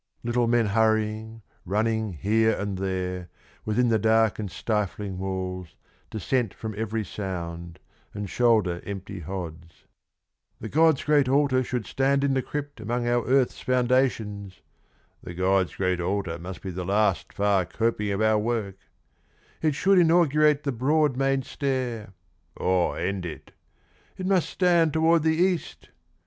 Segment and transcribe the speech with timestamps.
[0.23, 3.29] Little men hurrying, running here and there,
[3.65, 5.75] Within the dark and stifling walls,
[6.09, 7.77] dissent From every sound,
[8.11, 9.83] and shoulder empty hods:"
[10.59, 14.61] The God's great altar should stand in the crypt Among our earth's foundations
[15.23, 18.79] "—"The God's great altar Must be the last far coping of our work
[19.61, 22.13] ""It should inaugurate the broad main stair
[22.57, 23.51] ""Or end it
[24.17, 25.89] "—"It must stand toward the East